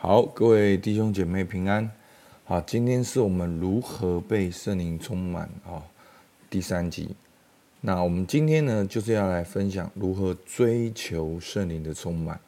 [0.00, 1.90] 好，各位弟兄姐妹平安。
[2.44, 5.82] 好，今天是我们如何被圣灵充满啊
[6.48, 7.08] 第三集。
[7.80, 12.38] 那我们今天呢，就是要来分享如何追求圣灵的充满。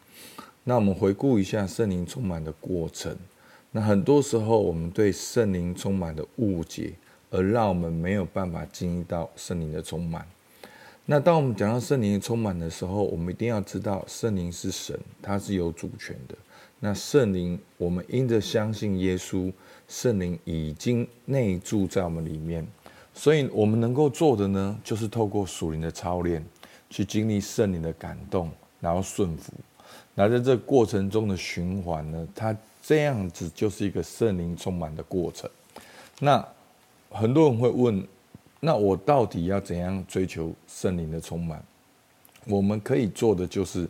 [0.62, 3.16] 那我们回顾一下圣灵充满的过程。
[3.72, 6.92] 那很多时候，我们对圣灵充满的误解，
[7.32, 10.24] 而让我们没有办法经历到圣灵的充满。
[11.04, 16.36] 那当我们讲到圣灵充满的时候，我们一定要知道，圣灵是神，他是有主权的。
[16.82, 19.52] 那圣灵，我们因着相信耶稣，
[19.86, 22.66] 圣灵已经内住在我们里面，
[23.12, 26.42] 所以我们能够做的呢，就是透过属灵的操练，
[26.88, 28.50] 去经历圣灵的感动，
[28.80, 29.52] 然后顺服。
[30.14, 35.48] 那在这过程中的循环呢，它这样子就是一个圣灵充满的过程。
[36.18, 36.42] 那
[37.10, 38.02] 很多人会问，
[38.58, 41.62] 那我到底要怎样追求圣灵的充满？
[42.46, 43.86] 我们可以做的就是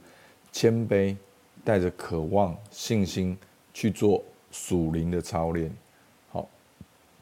[0.50, 1.14] 谦卑。
[1.64, 3.36] 带着渴望、信心
[3.72, 5.70] 去做属灵的操练。
[6.30, 6.48] 好，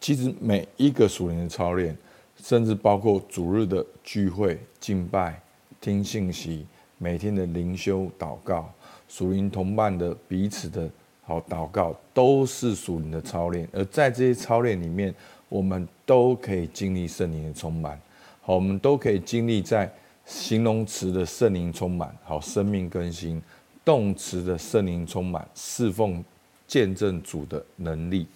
[0.01, 1.97] 其实每一个属灵的操练，
[2.43, 5.41] 甚至包括主日的聚会、敬拜、
[5.81, 6.67] 听信息、
[6.99, 8.73] 每天的灵修、祷告、
[9.09, 10.89] 属灵同伴的彼此的
[11.23, 13.69] 好祷告，都是属灵的操练。
[13.73, 15.15] 而在这些操练里面，
[15.49, 18.01] 我们都可以经历圣灵的充满。
[18.41, 19.91] 好，我们都可以经历在
[20.25, 23.43] 形容词的圣灵充满，好，生命更新。
[23.89, 26.23] 动词的圣灵充满，侍奉、
[26.67, 28.27] 见证主的能力。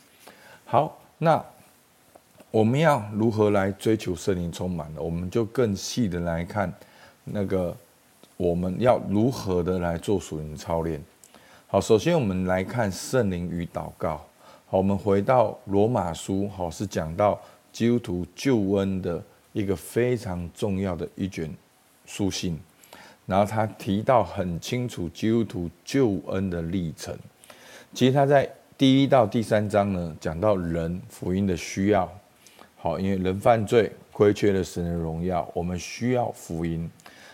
[0.65, 1.45] 好，那
[2.51, 5.03] 我们要如何来追求圣灵充满呢？
[5.03, 6.73] 我们就更细的来看，
[7.25, 7.77] 那个
[8.39, 10.99] 我们要如何的来做属灵操练。
[11.67, 14.25] 好，首先我们来看圣灵与祷告。
[14.69, 17.39] 好，我们回到罗马书，好，是讲到
[17.71, 21.55] 基督徒救恩的一个非常重要的一卷
[22.07, 22.59] 书信。
[23.33, 27.17] 然后他提到很清楚基督徒救恩的历程。
[27.95, 32.07] 其实他在第一到第三章呢，讲到人福音的需要。
[32.77, 36.87] 好，因为人犯罪亏缺了神的荣耀，我们需要福音。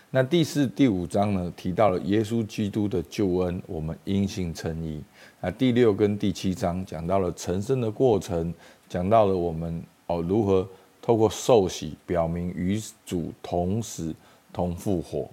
[0.09, 5.03] 那第四、第五章呢，提到了耶稣基督的救恩，我们因信称义。
[5.41, 8.53] 那第六跟第七章讲到了成圣的过程，
[8.87, 10.65] 讲到了我们哦如何
[11.01, 14.15] 透过受洗，表明与主同死
[14.53, 15.29] 同复活。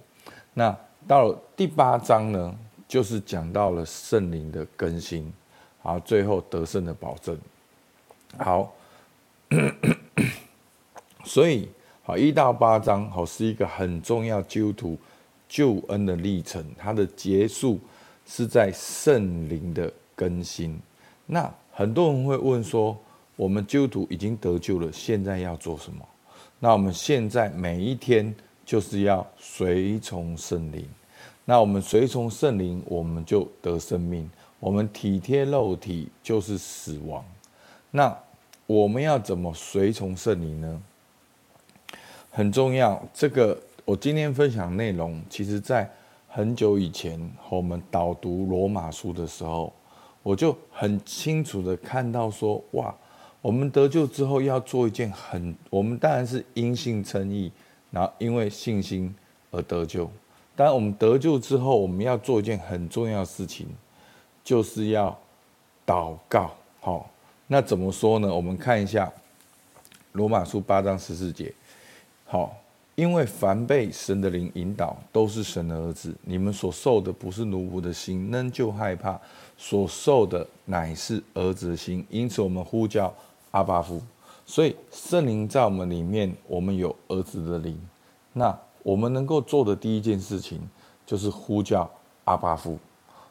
[0.59, 0.75] 那
[1.06, 2.59] 到了第八章呢，
[2.89, 5.31] 就是讲到了圣灵的更新，
[5.83, 7.39] 好，最后得胜的保证。
[8.39, 8.72] 好，
[11.25, 11.69] 所以
[12.03, 14.99] 好一到八章好是一个很重要基督徒
[15.47, 17.78] 救恩的历程，它的结束
[18.25, 20.81] 是在圣灵的更新。
[21.27, 22.97] 那很多人会问说，
[23.37, 26.03] 我们基督徒已经得救了，现在要做什么？
[26.59, 28.34] 那我们现在每一天。
[28.66, 30.84] 就是要随从圣灵，
[31.44, 34.28] 那我们随从圣灵，我们就得生命；
[34.59, 37.25] 我们体贴肉体，就是死亡。
[37.93, 38.15] 那
[38.66, 40.82] 我们要怎么随从圣灵呢？
[42.32, 43.00] 很重要。
[43.15, 45.88] 这个我今天分享内容，其实在
[46.28, 49.72] 很久以前和我们导读罗马书的时候，
[50.25, 52.93] 我就很清楚的看到说，哇，
[53.41, 57.53] 我们得救之后要做一件很，我们当然是因信称义。
[57.91, 59.15] 然后因为信心
[59.51, 60.11] 而得救，
[60.55, 63.67] 当然我们得救之后，我们要做一件很重要的事情，
[64.45, 65.17] 就是要
[65.87, 66.51] 祷告。
[66.81, 67.09] 好，
[67.47, 68.35] 那怎么说呢？
[68.35, 69.11] 我们看一下
[70.13, 71.53] 罗马书八章十四节。
[72.25, 72.57] 好，
[72.97, 76.15] 因为凡被神的灵引导，都是神的儿子。
[76.23, 79.19] 你们所受的不是奴仆的心，仍旧害怕；
[79.57, 82.05] 所受的乃是儿子的心。
[82.11, 83.15] 因此，我们呼叫
[83.53, 84.03] 阿爸父。
[84.49, 87.77] 所以圣灵在我们里面，我们有儿子的灵。
[88.33, 90.61] 那我们能够做的第一件事情，
[91.05, 91.91] 就是呼叫
[92.25, 92.79] 阿爸父。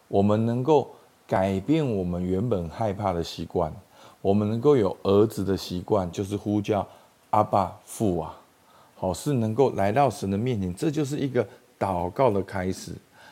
[0.10, 0.92] 我们能够
[1.26, 3.72] 改变我们原本害怕的习惯，
[4.22, 6.86] 我们能够有儿子的习惯，就是呼叫
[7.30, 8.38] 阿爸父啊。
[8.96, 11.48] 好，是能够来到神的面前，这就是一个
[11.80, 12.92] 祷告的开始。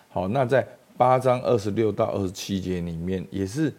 [0.10, 0.66] 好，那在
[0.96, 3.74] 八章二十六到二十七节里面，也是。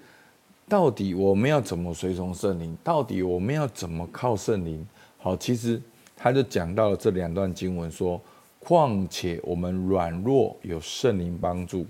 [0.67, 2.75] 到底我们要怎么随从圣灵？
[2.83, 4.85] 到底我们要怎么靠圣灵？
[5.19, 5.81] 好，其实
[6.17, 8.19] 他就讲到了这两段经文，说：
[8.59, 11.87] 况且我们软弱，有圣灵帮助，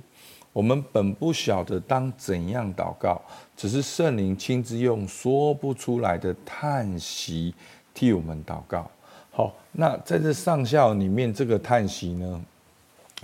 [0.53, 3.23] 我们本不晓得当怎样祷告，
[3.57, 7.55] 只是圣灵亲自用说不出来的叹息
[7.95, 8.91] 替我们祷告。
[9.31, 12.45] 好，那在这上下里面，这个叹息呢，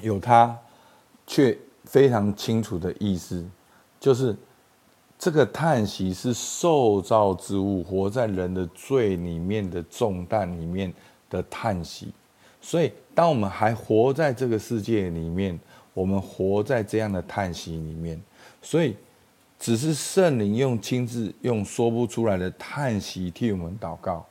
[0.01, 0.57] 有他
[1.27, 3.45] 却非常清楚的意思，
[3.99, 4.37] 就是。
[5.21, 10.91] 这个叹息是受造之物活在人的罪里面的重担里面
[11.29, 12.11] 的叹息，
[12.59, 15.61] 所以当我们还活在这个世界里面，
[15.93, 18.19] 我们活在这样的叹息里面，
[18.63, 18.97] 所以
[19.59, 24.25] 只是圣灵用亲自用说不出来的叹息替我们祷告。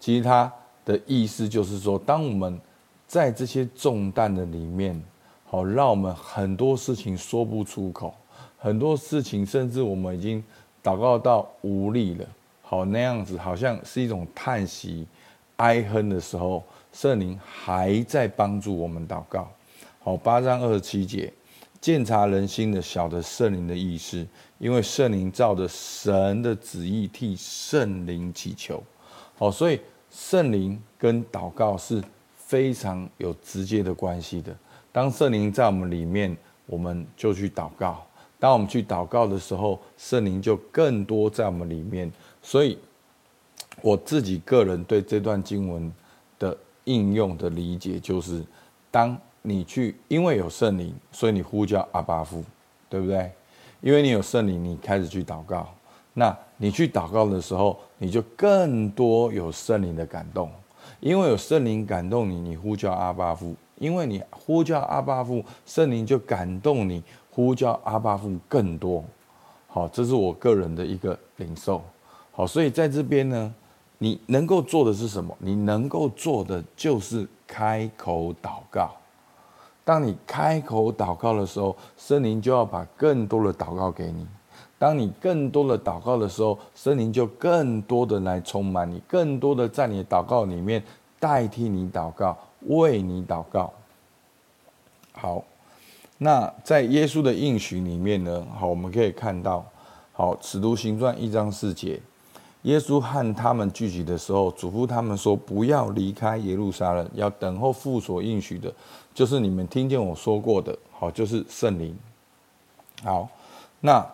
[0.00, 0.52] 其实他
[0.84, 2.60] 的意思就是说，当我们
[3.06, 5.00] 在这些重担的里面，
[5.44, 8.12] 好，让我们很多事情说不出口，
[8.62, 10.42] 很多事情甚至我们已经
[10.84, 12.24] 祷告到无力了，
[12.62, 15.04] 好，那样子好像是一种叹息、
[15.56, 16.62] 哀恨的时候，
[16.92, 19.50] 圣灵还在帮助我们祷告。
[19.98, 21.32] 好，八章二十七节。
[21.80, 24.24] 鉴察人心的，晓得圣灵的意思，
[24.58, 28.80] 因为圣灵照着神的旨意替圣灵祈求。
[29.36, 32.00] 好，所以圣灵跟祷告是
[32.36, 34.56] 非常有直接的关系的。
[34.92, 36.36] 当圣灵在我们里面，
[36.66, 38.06] 我们就去祷告；
[38.42, 42.10] 当我们去祷告的时候，圣灵就更多在我们里面。
[42.42, 42.76] 所以，
[43.80, 45.92] 我自己个人对这段经文
[46.40, 48.42] 的应用的理解，就是
[48.90, 49.16] 当。
[49.44, 52.44] 你去，因为有圣灵，所以你呼叫阿巴夫，
[52.88, 53.28] 对不对？
[53.80, 55.68] 因为你有圣灵，你开始去祷告。
[56.14, 60.48] 那你去祷告的时候，你就更多有圣灵的感动。
[61.00, 63.56] 因为有圣灵感动你，你呼叫阿巴夫。
[63.82, 67.02] 因为你呼叫阿爸父，圣灵就感动你，
[67.32, 69.02] 呼叫阿爸父更多。
[69.66, 71.82] 好，这是我个人的一个领受。
[72.30, 73.52] 好，所以在这边呢，
[73.98, 75.36] 你能够做的是什么？
[75.40, 78.92] 你能够做的就是开口祷告。
[79.84, 84.24] 当你开口祷告的时候，圣灵就要把更多的祷告给你。
[84.78, 90.80] 当你更多的祷告的时候，圣灵就更多的来充满你，更多的在你的祷告里面
[91.18, 93.72] 代替你祷告，为你祷告。
[95.12, 95.44] 好，
[96.18, 98.46] 那在耶稣的应许里面呢？
[98.58, 99.64] 好，我们可以看到，
[100.12, 102.00] 好，使徒行传一章四节。
[102.62, 108.72] 耶稣和他们聚集的时候，嘱咐他们说：“不要离开耶路撒冷，要等候父所应许的，
[109.12, 111.98] 就是你们听见我说过的，好，就是圣灵。”
[113.02, 113.28] 好，
[113.80, 114.08] 那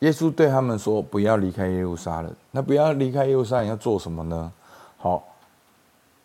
[0.00, 4.52] 耶稣对他们说：“不要离开耶路撒冷。”那不要离开耶路撒冷要做什么呢？
[4.98, 5.16] 好，《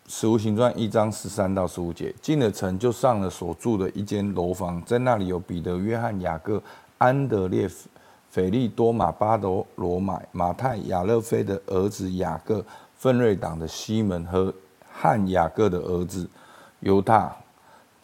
[0.08, 6.60] 使徒行传》一章十三到十五节，进了城就上了所住的一间楼房，在那里有彼得、约翰、雅各、
[6.96, 7.70] 安德烈。
[8.30, 12.62] 腓利多马、巴多罗买、马太、亚勒菲的儿子雅各、
[12.94, 14.52] 奋锐党的西门和
[14.92, 16.28] 汉雅各的儿子
[16.80, 17.34] 犹大，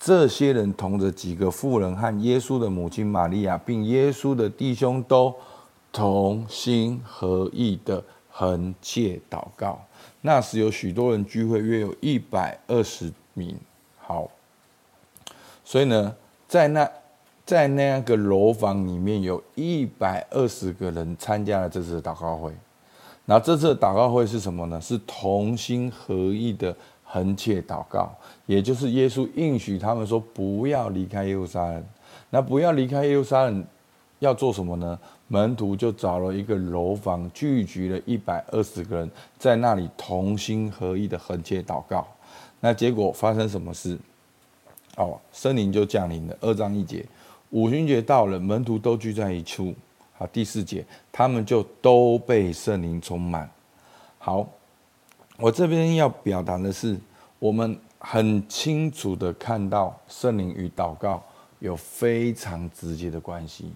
[0.00, 5.32] 这些人同着几个妇人和耶稣的母亲玛利亚，并耶稣的弟兄，都
[5.92, 9.78] 同心合意的恒切祷告。
[10.26, 13.54] 那时有许多人聚会，约有一百二十名。
[13.98, 14.30] 好，
[15.62, 16.16] 所以呢，
[16.48, 16.90] 在那。
[17.46, 22.50] 在那个楼房里面，有一百二十个人参加了这次的祷告会。
[23.26, 24.80] 那这次的祷告会是什么呢？
[24.80, 26.74] 是同心合意的
[27.04, 28.10] 恒切祷告，
[28.46, 31.84] 也就是耶稣应许他们说不要离开耶路撒冷。
[32.30, 33.62] 那不要离开耶路撒冷，
[34.20, 34.98] 要做什么呢？
[35.34, 42.06] 门徒就找了一个楼房，聚集了一百二十个人，在那里同心合意的恒切祷告。
[42.60, 43.98] 那结果发生什么事？
[44.96, 46.36] 哦，圣灵就降临了。
[46.40, 47.04] 二章一节。
[47.50, 49.74] 五旬节到了，门徒都聚在一处。
[50.12, 53.50] 好，第四节，他们就都被圣灵充满。
[54.18, 54.48] 好，
[55.38, 56.96] 我这边要表达的是，
[57.40, 61.20] 我们很清楚的看到圣灵与祷告
[61.58, 63.72] 有非常直接的关系。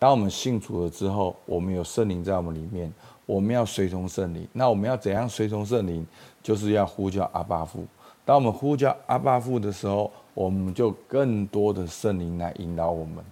[0.00, 2.90] 当我们信主了之后，我们有圣灵在我们里面，
[3.26, 4.48] 我们要随从圣灵。
[4.50, 6.06] 那我们要怎样随从圣灵？
[6.42, 7.84] 就是要呼叫阿爸父。
[8.24, 13.22] 当我们呼叫阿爸父的时候，我们就更多的圣灵来引导我们，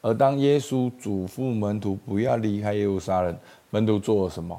[0.00, 3.36] 而当耶稣嘱咐门徒不要离开耶路撒冷，
[3.68, 4.58] 门徒做了什么？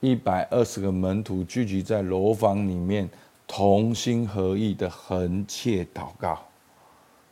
[0.00, 3.08] 一百二十个门徒聚集在楼房里面，
[3.46, 6.38] 同心合意的恒切祷告，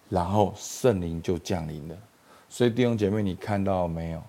[0.09, 1.95] 然后圣灵就降临了。
[2.49, 4.23] 所以弟兄姐妹，你看到没有？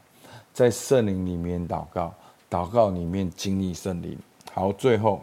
[0.53, 2.13] 在圣灵里面祷告，
[2.50, 4.17] 祷告里面经历圣灵。
[4.51, 5.21] 好，最后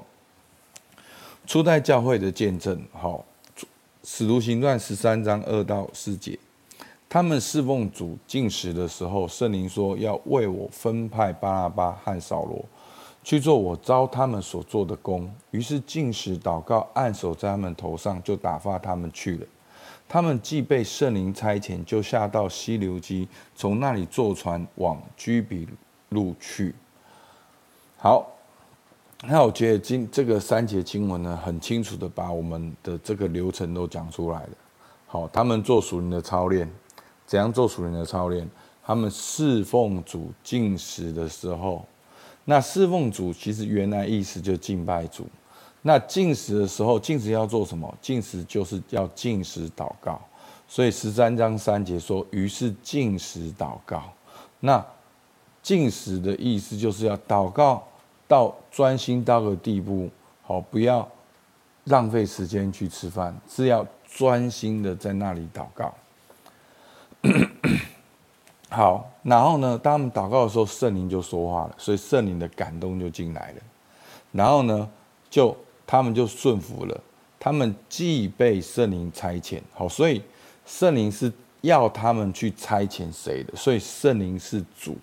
[1.46, 3.24] 初代教会的见证，好。
[4.06, 6.38] 使徒行传十三章二到四节，
[7.08, 12.62] 他们侍奉主进食的时候，圣灵说要为我分派巴拉巴和扫罗
[13.22, 15.34] 去做我招他们所做的工。
[15.52, 19.46] 于是进食祷告，按手在他们头上，就打发他们去了。
[20.14, 25.66] 他们既被圣灵差遣，就下到西流基，从那里坐船往居比
[26.10, 26.72] 路去。
[27.96, 28.30] 好。
[29.26, 34.50] 那我觉得今这个三节经文呢，很清楚的把我们的这个流程都讲出来了。
[35.08, 36.70] 好，他们做属灵的操练，
[37.26, 38.48] 怎样做属灵的操练？
[38.84, 41.84] 他们侍奉主进食的时候，
[42.44, 45.26] 那侍奉主其实原来意思就敬拜主。
[45.86, 47.94] 那禁食的时候，禁食要做什么？
[48.00, 50.18] 禁食就是要禁食祷告。
[50.66, 54.02] 所以十三章三节说，于是禁食祷告。
[54.60, 54.82] 那
[55.62, 57.86] 禁食的意思就是要祷告
[58.26, 60.08] 到专心到个地步，
[60.42, 61.06] 好，不要
[61.84, 65.94] 浪费时间去吃饭，是要专心的在那里祷告。
[68.70, 73.58] 好，然后呢，当他们祷告的时候，圣灵就说话了，所以圣灵的感动就进来了。
[74.32, 74.88] 然后呢，
[75.28, 75.54] 就
[75.86, 77.00] 他们就顺服了，
[77.38, 80.22] 他们既被圣灵差遣，好，所以
[80.66, 83.54] 圣灵是要他们去差遣谁的？
[83.56, 84.96] 所以圣灵是主，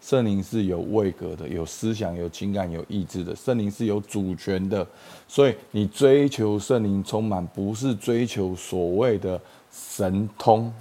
[0.00, 4.86] 圣灵是有位格的，有思想、有情感、有意志的，圣灵是有主权的。
[5.28, 9.40] 所以你追求圣灵充满，不是追求所谓的
[9.72, 10.72] 神通，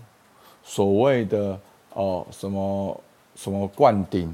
[0.64, 1.60] 所谓的。
[1.96, 3.04] 哦，什么
[3.36, 4.34] 什么灌顶，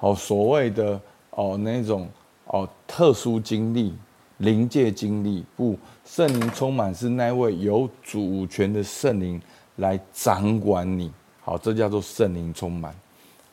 [0.00, 1.00] 哦，所谓的
[1.30, 2.08] 哦那种
[2.46, 3.94] 哦特殊经历、
[4.38, 9.40] 灵界经历，不，圣灵充满是那位有主权的圣灵
[9.76, 12.94] 来掌管你，好，这叫做圣灵充满。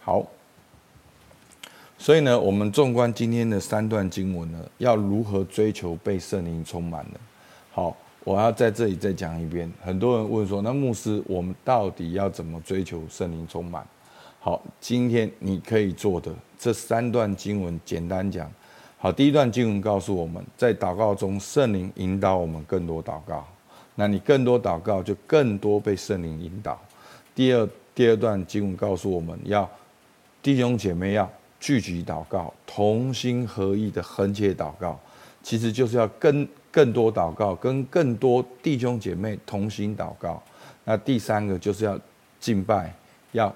[0.01, 0.25] 好，
[1.98, 7.20] 所以呢，我们纵观今天的三段经文呢，要如何追求被圣灵充满呢？
[7.72, 7.96] 好。
[8.25, 9.72] 我要在这里再讲一遍。
[9.84, 13.86] 很多人问说：“那牧师，我们到底要怎么追求圣灵充满？”
[14.42, 18.51] 好，今天你可以做的这三段经文，简单讲。
[18.98, 23.46] 好，第一段经文告诉我们在祷告中，圣灵引导我们更多祷告。
[23.96, 26.80] 那你更多祷告，就更多被圣灵引导。
[27.34, 29.70] 第二第二段经文告诉我们要
[30.42, 35.00] 弟兄姐妹要聚集祷告，同心合意的恒切祷告，
[35.44, 36.48] 其实就是要跟。
[36.75, 40.44] 更多祷告，跟更多弟兄姐妹同心祷告。
[40.84, 41.98] 那第三个就是要
[42.38, 42.94] 敬拜，
[43.32, 43.56] 要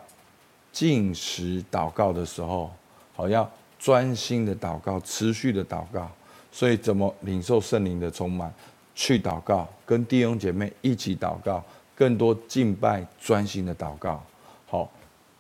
[0.72, 2.72] 进食祷告的时候，
[3.14, 3.44] 好，要
[3.80, 6.12] 专心的祷告，持续的祷告。
[6.52, 8.54] 所以怎么领受圣灵的充满？
[8.94, 11.64] 去祷告，跟弟兄姐妹一起祷告，
[11.96, 14.22] 更多敬拜，专心的祷告。
[14.68, 14.92] 好，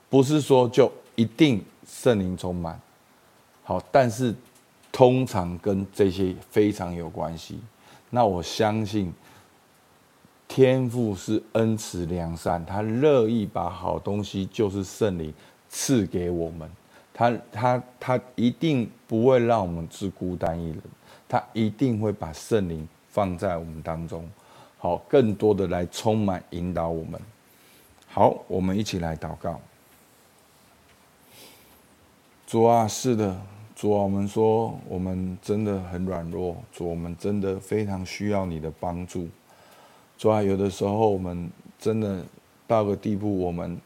[0.10, 2.80] 不是说就一定圣灵充满。
[3.64, 4.34] 好，但是。
[4.92, 7.60] 通常跟这些非常有关系。
[8.10, 9.14] 那我相信
[10.48, 15.32] 天赋是恩慈良善，他乐意把好东西，就是圣灵
[15.70, 16.68] 赐给我们。
[17.20, 20.82] 他他他一定不会让我们是孤单一人，
[21.28, 24.26] 他一定会把圣灵放在我们当中，
[24.78, 27.20] 好，更多的来充满引导我们。
[28.08, 29.60] 好，我们一起来祷告。
[32.48, 33.36] 主啊，是的。
[33.76, 39.28] 主啊，我们说我们真的很软弱，主，啊我们真的非常需要你的帮助。
[40.18, 42.24] 主啊，有的时候我们真的
[42.66, 43.78] 到个地步，我们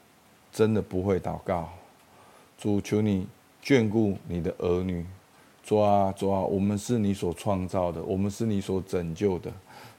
[0.51, 1.67] 真的不会祷告。
[2.57, 3.27] 主，求你
[3.63, 5.05] 眷顾你的儿女。
[5.63, 9.51] 主啊，主啊，我们是你所创造的，我们是你所拯救的。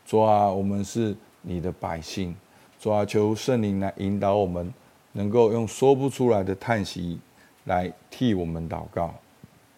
[0.06, 2.34] 主啊，我们是你的百姓。
[2.78, 4.72] 主啊，求圣灵来引导我们，
[5.12, 7.18] 能够用说不出来的叹息
[7.64, 9.14] 来替我们祷告。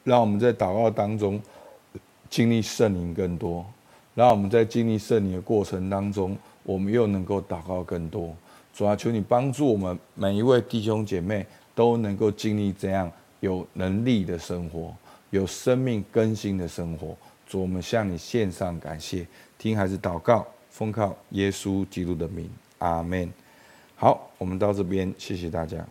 [0.03, 1.41] 让我们在祷告当中
[2.29, 3.65] 经历圣灵更多，
[4.15, 8.35] 让我们在经历圣灵的过程当中，我们又能够祷告更多。
[8.75, 14.93] 主啊，求你帮助我们每一位弟兄姐妹都能够经历这样有能力的生活，
[15.31, 17.15] 有生命更新的生活。
[17.47, 19.25] 主，我们向你献上感谢，
[19.57, 23.31] 听孩子祷告，奉靠耶稣基督的名，阿门。
[23.95, 25.87] 好，我们到这边，谢谢大家。